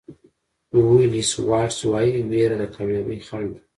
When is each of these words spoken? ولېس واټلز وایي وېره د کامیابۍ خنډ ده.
ولېس 0.87 1.31
واټلز 1.49 1.79
وایي 1.91 2.11
وېره 2.29 2.55
د 2.61 2.63
کامیابۍ 2.75 3.19
خنډ 3.27 3.47
ده. 3.53 3.61